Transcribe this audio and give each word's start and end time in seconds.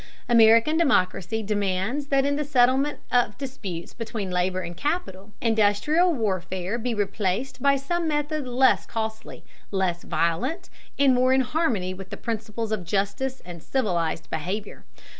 American 0.27 0.77
democracy 0.77 1.43
demands 1.43 2.07
that 2.07 2.25
in 2.25 2.35
the 2.35 2.43
settlement 2.43 2.97
of 3.11 3.37
disputes 3.37 3.93
between 3.93 4.31
labor 4.31 4.61
and 4.61 4.75
capital, 4.75 5.31
industrial 5.41 6.11
warfare 6.11 6.79
be 6.79 6.91
replaced 6.95 7.61
by 7.61 7.75
some 7.75 8.07
method 8.07 8.47
less 8.47 8.87
costly, 8.87 9.45
less 9.69 10.01
violent, 10.01 10.71
and 10.97 11.13
more 11.13 11.33
in 11.33 11.41
harmony 11.41 11.93
with 11.93 12.09
the 12.09 12.17
principles 12.17 12.71
of 12.71 12.83
justice 12.83 13.43
and 13.45 13.61
civilized 13.61 14.27
behavior. 14.31 14.85